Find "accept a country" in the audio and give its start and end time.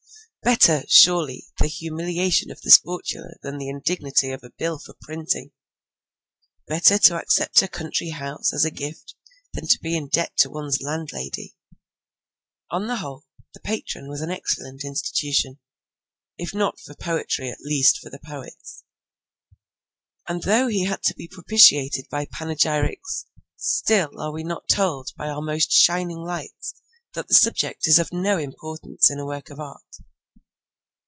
7.15-8.09